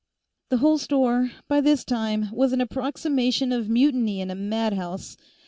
The 0.49 0.57
whole 0.57 0.79
store, 0.79 1.29
by 1.47 1.61
this 1.61 1.85
time, 1.85 2.29
was 2.33 2.53
an 2.53 2.59
approximation 2.59 3.51
of 3.53 3.69
Mutiny 3.69 4.19
in 4.19 4.31
a 4.31 4.35
Madhouse. 4.35 5.15